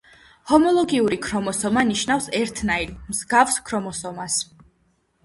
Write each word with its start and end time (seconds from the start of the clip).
ჰომოლოგიური 0.51 1.19
ქრომოსომა 1.25 1.83
ნიშნავს 1.89 2.29
ერთნაირ, 2.39 2.95
მსგავს 3.13 3.59
ქრომოსომას. 3.69 4.39